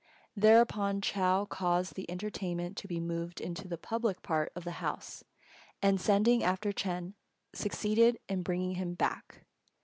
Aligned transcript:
Thereupon 0.35 0.99
Chou 0.99 1.45
caused 1.47 1.93
the 1.93 2.09
entertainment 2.09 2.75
to 2.77 2.87
be 2.87 2.99
moved 2.99 3.39
into 3.39 3.67
the 3.67 3.77
public 3.77 4.23
part 4.23 4.51
of 4.55 4.63
the 4.63 4.81
house, 4.81 5.23
and, 5.79 6.01
sending 6.01 6.43
after 6.43 6.71
Ch'êng, 6.71 7.13
succeeded 7.53 8.17
in 8.27 8.41
bringing 8.41 8.73
him 8.77 8.95
back. 8.95 9.45